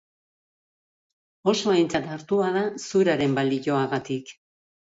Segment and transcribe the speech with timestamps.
[1.53, 4.35] Oso aintzat hartua da zuraren balioagatik.